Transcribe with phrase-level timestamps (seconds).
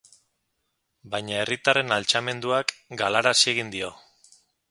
[1.15, 2.73] Baina herritarren altxamenduak
[3.05, 3.93] galarazi egin dio.